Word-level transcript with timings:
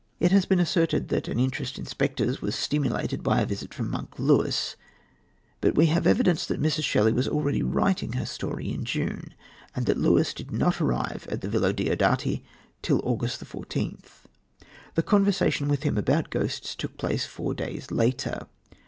It 0.19 0.31
has 0.31 0.45
been 0.47 0.59
asserted 0.59 1.09
that 1.09 1.27
an 1.27 1.37
interest 1.39 1.77
in 1.77 1.85
spectres 1.85 2.41
was 2.41 2.55
stimulated 2.55 3.21
by 3.21 3.39
a 3.39 3.45
visit 3.45 3.71
from 3.71 3.91
"Monk" 3.91 4.17
Lewis, 4.17 4.75
but 5.61 5.75
we 5.75 5.85
have 5.93 6.07
evidence 6.07 6.43
that 6.47 6.59
Mrs. 6.59 6.83
Shelley 6.85 7.13
was 7.13 7.27
already 7.27 7.61
writing 7.61 8.13
her 8.13 8.25
story 8.25 8.71
in 8.73 8.83
June, 8.83 9.35
and 9.75 9.85
that 9.85 9.99
Lewis 9.99 10.33
did 10.33 10.49
not 10.51 10.81
arrive 10.81 11.27
at 11.29 11.41
the 11.41 11.47
Villa 11.49 11.71
Diodati 11.71 12.43
till 12.81 12.99
August 13.03 13.43
14th. 13.45 14.23
The 14.95 15.03
conversation 15.03 15.67
with 15.67 15.83
him 15.83 15.99
about 15.99 16.31
ghosts 16.31 16.73
took 16.73 16.97
place 16.97 17.27
four 17.27 17.53
days 17.53 17.91
later. 17.91 18.47